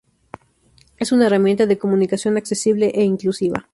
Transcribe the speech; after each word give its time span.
es 0.97 1.11
una 1.11 1.27
herramienta 1.27 1.67
de 1.67 1.77
comunicación 1.77 2.35
accesible 2.35 2.87
e 2.87 3.03
inclusiva 3.03 3.69